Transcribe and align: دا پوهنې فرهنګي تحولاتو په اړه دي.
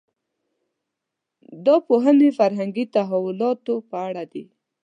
دا 1.65 1.75
پوهنې 1.87 2.29
فرهنګي 2.37 2.85
تحولاتو 2.95 3.75
په 3.89 3.97
اړه 4.07 4.23
دي. 4.33 4.43